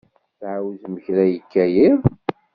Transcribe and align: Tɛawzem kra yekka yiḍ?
Tɛawzem 0.39 0.95
kra 1.05 1.23
yekka 1.31 1.63
yiḍ? 1.73 2.01